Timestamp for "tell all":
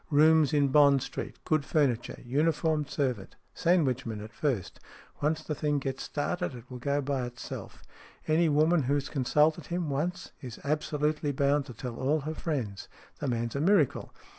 11.75-12.21